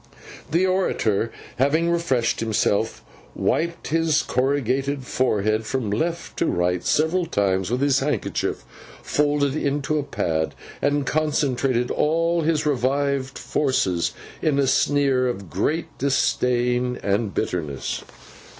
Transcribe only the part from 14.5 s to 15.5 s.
a sneer